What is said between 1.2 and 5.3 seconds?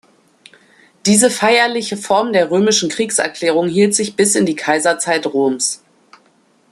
feierliche Form der römischen Kriegserklärung hielt sich bis in die Kaiserzeit